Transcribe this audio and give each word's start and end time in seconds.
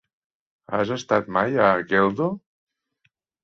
Has 0.77 0.93
estat 0.95 1.31
mai 1.37 1.61
a 1.67 1.69
Geldo? 1.95 2.33